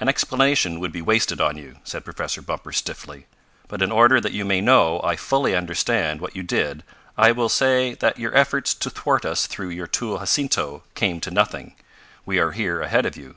[0.00, 3.26] "An explanation would be wasted on you," said Professor Bumper stiffly.
[3.68, 6.82] "But in order that you may know I fully understand what you did
[7.16, 11.30] I will say that your efforts to thwart us through your tool Jacinto came to
[11.30, 11.76] nothing.
[12.26, 13.36] We are here ahead of you."